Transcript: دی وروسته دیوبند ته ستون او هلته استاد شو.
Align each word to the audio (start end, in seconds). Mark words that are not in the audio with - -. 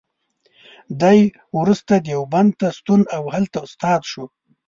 دی 1.01 1.19
وروسته 1.57 1.93
دیوبند 2.05 2.51
ته 2.59 2.67
ستون 2.79 3.01
او 3.15 3.23
هلته 3.35 3.57
استاد 3.65 4.01
شو. 4.11 4.25